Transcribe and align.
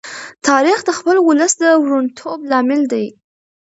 تاریخ 0.47 0.79
د 0.85 0.89
خپل 0.99 1.15
ولس 1.27 1.53
د 1.61 1.63
وروڼتوب 1.83 2.39
لامل 2.51 2.81
دی. 2.91 3.05